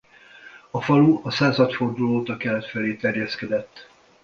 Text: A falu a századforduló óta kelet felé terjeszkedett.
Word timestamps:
A 0.71 0.81
falu 0.81 1.19
a 1.23 1.31
századforduló 1.31 2.15
óta 2.15 2.37
kelet 2.37 2.65
felé 2.69 2.93
terjeszkedett. 2.93 3.89